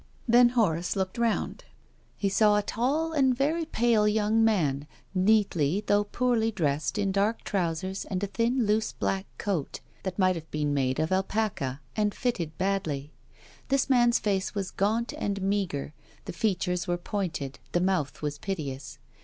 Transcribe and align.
Then 0.27 0.49
Horace 0.49 0.95
looked 0.95 1.19
round. 1.19 1.63
352 2.21 2.39
TONGUES 2.39 2.41
OF 2.41 2.41
CONSCIENCE. 2.41 2.41
He 2.41 2.41
saw 2.41 2.57
a 2.57 2.65
tall 2.65 3.13
and 3.13 3.37
very 3.55 3.65
pale 3.65 4.07
young 4.07 4.43
man, 4.43 4.87
neatly 5.13 5.83
though 5.85 6.05
poorly 6.05 6.49
dressed 6.51 6.97
in 6.97 7.11
dark 7.11 7.43
trousers 7.43 8.05
and 8.05 8.23
a 8.23 8.25
thin 8.25 8.65
loose 8.65 8.93
black 8.93 9.27
coat 9.37 9.79
that 10.01 10.17
might 10.17 10.35
have 10.35 10.49
been 10.49 10.73
made 10.73 10.97
of 10.99 11.11
alpaca, 11.11 11.81
and 11.95 12.15
fitted 12.15 12.57
badly. 12.57 13.13
This 13.67 13.91
man's 13.91 14.17
face 14.17 14.55
was 14.55 14.71
gaunt 14.71 15.13
and 15.19 15.39
meagre, 15.39 15.93
the 16.25 16.33
features 16.33 16.87
were 16.87 16.97
pointed, 16.97 17.59
the 17.71 17.79
mouth 17.79 18.23
was 18.23 18.39
piteous. 18.39 18.97